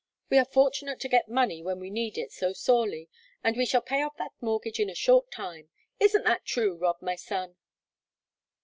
We 0.31 0.39
are 0.39 0.45
fortunate 0.45 0.99
to 1.01 1.07
get 1.07 1.29
money 1.29 1.61
when 1.61 1.79
we 1.79 1.91
need 1.91 2.17
it 2.17 2.31
so 2.31 2.53
sorely, 2.53 3.07
and 3.43 3.55
we 3.55 3.67
shall 3.67 3.83
pay 3.83 4.01
off 4.01 4.17
that 4.17 4.31
mortgage 4.41 4.79
in 4.79 4.89
a 4.89 4.95
short 4.95 5.29
time; 5.29 5.69
isn't 5.99 6.23
that 6.23 6.43
true, 6.43 6.75
Rob, 6.75 7.03
my 7.03 7.15
son?" 7.15 7.55